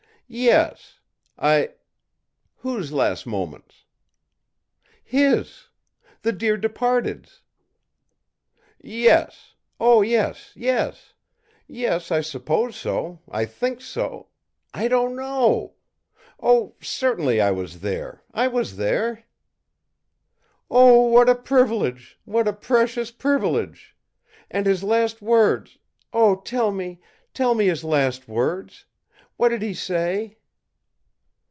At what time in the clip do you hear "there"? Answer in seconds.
17.81-18.23, 18.77-19.25